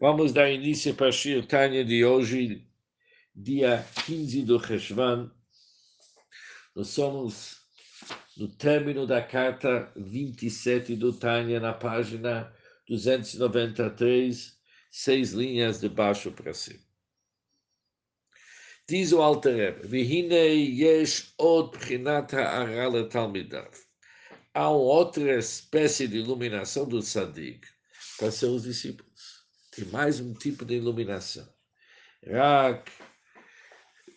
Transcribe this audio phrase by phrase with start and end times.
[0.00, 2.66] Vamos dar início para a Shir Tanya de hoje,
[3.34, 5.30] dia 15 do Reshvan.
[6.74, 7.58] Nós somos
[8.34, 12.50] no término da carta 27 do Tanya, na página
[12.88, 14.58] 293,
[14.90, 16.80] seis linhas de baixo para cima.
[18.88, 23.68] Diz o Alter Vihine yesh od prinat ha'ara talmidav.
[24.54, 27.66] Há outra espécie de iluminação do Sadiq
[28.16, 29.09] para seus discípulos
[29.71, 31.47] tem mais um tipo de iluminação.
[32.23, 32.91] Rak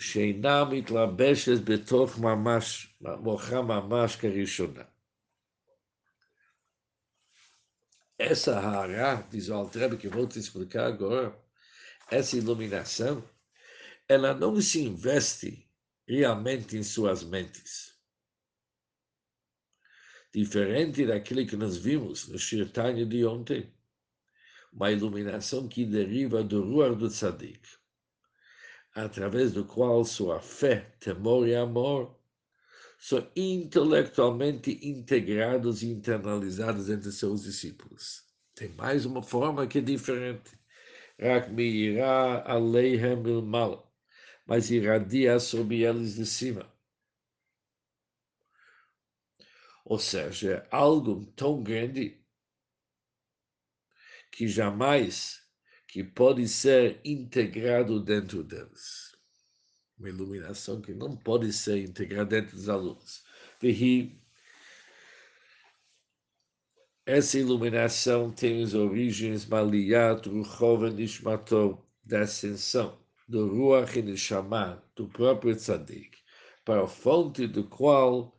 [0.00, 4.82] שאינה מתלבשת בתוך ממש, מוחה ממש כראשונה.
[8.18, 11.34] Essa hará, diz o Altrebe, que vou te explicar agora,
[12.10, 13.26] essa iluminação,
[14.06, 15.66] ela não se investe
[16.06, 17.98] realmente em suas mentes.
[20.34, 23.72] Diferente daquilo que nós vimos no Shirtanya de ontem,
[24.75, 27.61] uma iluminação que deriva do Ruach do Tzadik,
[28.93, 32.19] através do qual sua fé, temor e amor
[32.99, 38.23] são intelectualmente integrados e internalizados entre seus discípulos.
[38.53, 40.59] Tem mais uma forma que é diferente.
[41.19, 43.93] Rak meirá aleihem mal,
[44.45, 46.69] mas irradia sobre eles de cima.
[49.85, 52.24] Ou seja, algo tão grande
[54.31, 55.41] que jamais
[55.87, 59.15] que pode ser integrado dentro deles.
[59.97, 63.23] Uma iluminação que não pode ser integrada dentro dos alunos.
[63.61, 64.21] Vehi,
[67.05, 75.55] essa iluminação tem as origens Maliyat, Ruchov Nishmato, da ascensão do Ruach Neshama, do próprio
[75.55, 76.17] Tzadik,
[76.63, 78.37] para a fonte do qual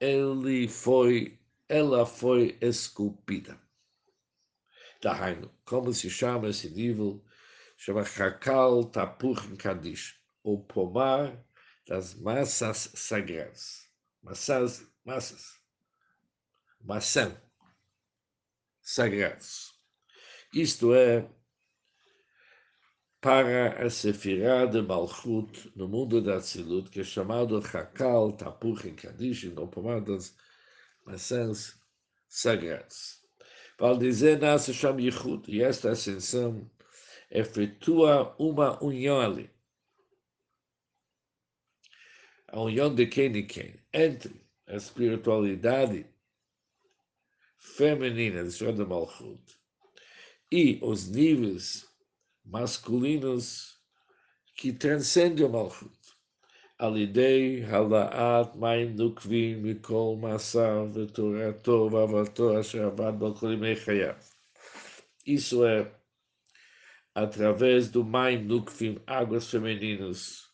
[0.00, 3.63] ele foi, ela foi esculpida.
[5.04, 5.50] Dahainu.
[5.66, 7.22] Como se chama esse nível?
[7.76, 11.38] Chama Hakal Tapuch Kadish, o pomar
[11.86, 13.86] das massas sagradas.
[14.22, 15.60] Massas, massas,
[16.80, 17.38] maçã,
[18.80, 19.74] sagrados.
[20.54, 21.28] Isto é,
[23.20, 29.44] para a Sefirah de Malchut, no mundo da Tzilut, que é chamado Hakal Tapuch Kadish,
[29.44, 30.34] o pomar das
[31.04, 31.78] maçãs
[32.26, 33.23] sagradas.
[33.78, 36.70] Valdizer nasce Sham Yichud, e esta ascensão
[37.30, 39.50] efetua uma união ali.
[42.48, 43.80] A união de quem e quem?
[43.92, 46.06] Entre a espiritualidade
[47.58, 49.42] feminina de Malchut
[50.52, 51.84] e os níveis
[52.44, 53.80] masculinos
[54.54, 56.03] que transcendem o Malchut.
[56.80, 64.18] Alidei Halaat Maim Nukvin Mikol Massav Veturato Vavato Ashavad Bakolimei Hayav.
[65.24, 65.90] Isso é
[67.14, 70.50] através do Maim Nukvin, águas femininas,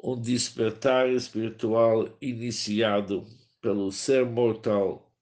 [0.00, 3.26] um despertar espiritual iniciado
[3.60, 5.12] pelo ser mortal,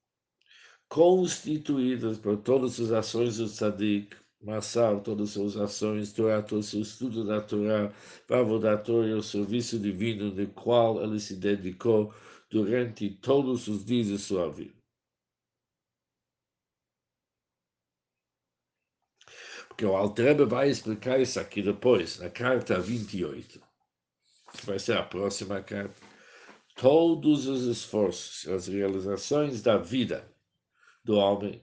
[0.89, 6.63] constituídas por todas as ações do Tzadik, Massal, todas as suas ações, Torá, todo o
[6.63, 7.93] seu estudo da Torá,
[8.27, 12.15] Pavodatório, o serviço divino de qual ele se dedicou
[12.51, 14.75] durante todos os dias de sua vida.
[19.69, 23.61] Porque o Altrebe vai explicar isso aqui depois, na carta 28,
[24.55, 25.95] que vai ser a próxima carta.
[26.75, 30.35] Todos os esforços, as realizações da vida
[31.05, 31.63] do homem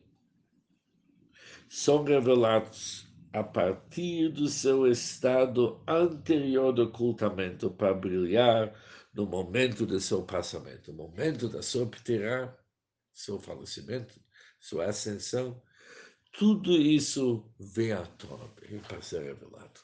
[1.70, 8.74] são revelados a partir do seu estado anterior do ocultamento para brilhar
[9.14, 12.56] no momento do seu passamento, no momento da sua pterá,
[13.14, 14.20] seu falecimento,
[14.60, 15.62] sua ascensão,
[16.32, 18.48] tudo isso vem à tona
[18.88, 19.82] para ser revelado.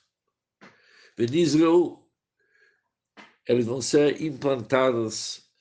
[1.17, 2.07] Benizreu,
[3.47, 5.51] eles vão ser implantados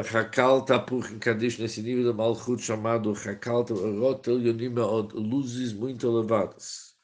[0.00, 6.96] Hakal Tapuch Kadish, nesse nível de Malchut chamado Hakal Rotel Yonim Meod, luzes muito elevadas.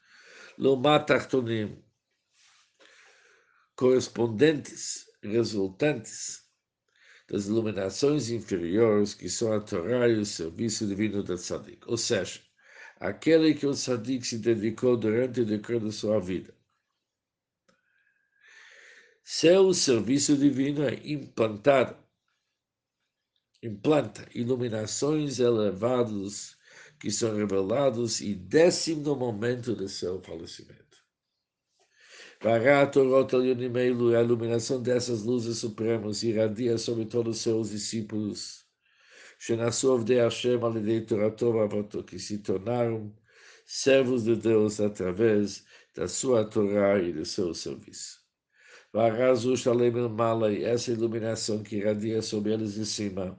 [0.57, 1.85] Lomat Achtonim,
[3.77, 6.49] correspondentes, resultantes
[7.29, 11.87] das iluminações inferiores que são a Torá e o serviço divino da Tzadik.
[11.87, 12.41] Ou seja,
[12.99, 16.55] aquele que o Tzadik se dedicou durante o decorrer da sua vida.
[19.23, 22.08] Seu serviço divino é implantado
[23.63, 26.57] implanta iluminações elevadas
[26.99, 30.99] que são revelados e descem no momento do seu falecimento.
[32.41, 38.65] Para a iluminação dessas luzes supremas irradia sobre todos os seus discípulos,
[42.05, 43.13] que se tornaram
[43.67, 45.65] servos de Deus através
[45.95, 48.21] da sua Torá e do seu serviço.
[48.93, 53.39] Varazu Shalem Mala, e essa iluminação que irradia sobre eles de cima.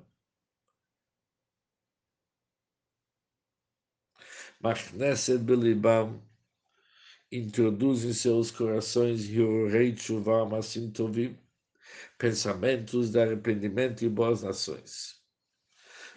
[4.62, 6.22] Machneset Belibam,
[7.32, 11.38] introduz em seus corações Yorei Tshuva Masim Tovim,
[12.18, 15.22] pensamentos de arrependimento e boas ações.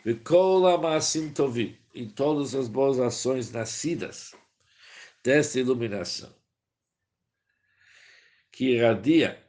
[0.04, 4.34] Vikol Masim Tovim, e todas as boas ações nascidas
[5.22, 6.34] desta iluminação,
[8.50, 9.40] que irradia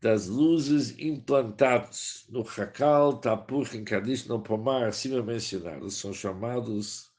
[0.00, 7.10] das luzes implantadas no Hakal, Tapur, Kadish, no Pomar, acima mencionados, são chamados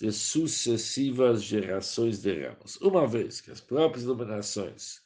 [0.00, 2.76] de sucessivas gerações de ramos.
[2.80, 5.02] Uma vez que as próprias iluminações,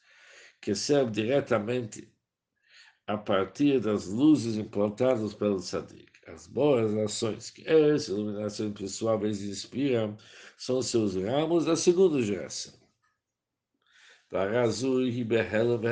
[0.60, 2.08] que servem diretamente
[3.04, 10.16] a partir das luzes implantadas pelo Sadiq, as boas ações que essas iluminações pessoais inspiram,
[10.56, 12.72] são seus ramos da segunda geração.
[14.30, 15.82] Para Azul e Ribehelam,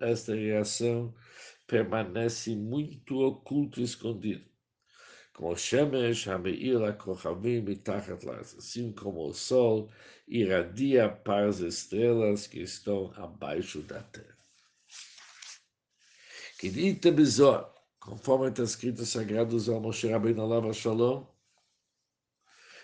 [0.00, 1.14] esta reação
[1.66, 4.51] permanece muito oculto e escondido
[5.32, 9.90] como Shemesh Hameir Kochavim Mitachat assim como o sol
[10.28, 14.36] irradia para as estrelas que estão abaixo da terra.
[16.58, 21.26] Que dita Bezor, conforme está escrito no Sagrado Zal Moshe Rabbeinu Alav Shalom,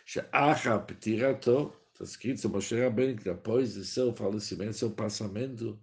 [0.06, 5.78] She'acha Petirato, está escrito Moshe Rabbeinu que depois de seu falecimento, seu passamento,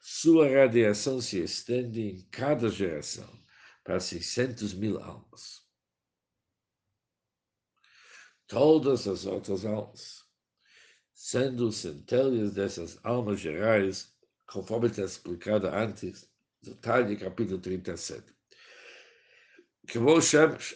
[0.00, 3.28] sua radiação se estende em cada geração
[3.82, 5.63] para 600 mil almas
[8.46, 10.24] todas as outras almas,
[11.12, 14.14] sendo centelhas dessas almas gerais,
[14.46, 16.28] conforme está explicado antes,
[16.62, 18.34] detalhe capítulo 37.
[19.86, 19.98] Que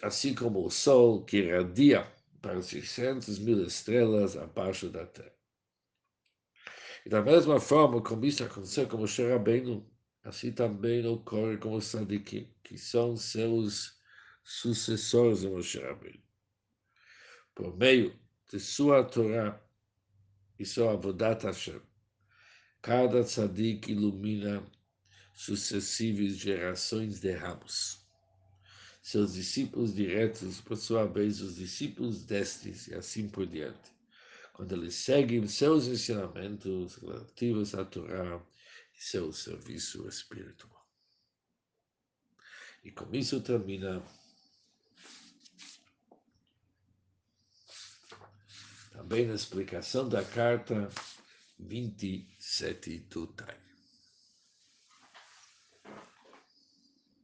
[0.03, 2.07] assim como o sol que irradia
[2.41, 5.33] para 600 mil estrelas abaixo da terra.
[7.05, 9.89] E da mesma forma, como isso aconteceu com Moshe Rabbeinu,
[10.23, 13.99] assim também ocorre com os Sadikim, que são seus
[14.45, 15.81] sucessores de Moshe
[17.59, 18.17] por meio
[18.49, 19.61] de sua Torá
[20.61, 21.81] e sua Avodat Hashem.
[22.81, 24.65] Cada tzadik ilumina
[25.35, 28.07] sucessivas gerações de ramos.
[29.03, 33.91] Seus discípulos diretos, por sua vez, os discípulos destes, e assim por diante.
[34.53, 38.41] Quando eles seguem seus ensinamentos relativos à Torá
[38.97, 40.87] e seu serviço espiritual.
[42.85, 44.01] E com isso termina
[49.09, 50.87] também na explicação da carta
[51.59, 53.68] 27 do Time.